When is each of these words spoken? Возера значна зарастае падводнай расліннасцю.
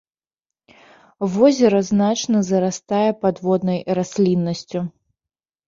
Возера 1.33 1.81
значна 1.91 2.41
зарастае 2.49 3.03
падводнай 3.21 3.79
расліннасцю. 4.03 4.79